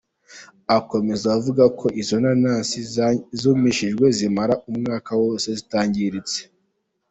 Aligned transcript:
Akomeza 0.77 1.25
avuga 1.37 1.63
ko 1.79 1.85
izo 2.01 2.15
nanasi 2.23 2.77
zumishijwe 3.39 4.05
zimara 4.17 4.53
umwaka 4.69 5.11
wose 5.21 5.47
zitangiritse. 5.57 6.39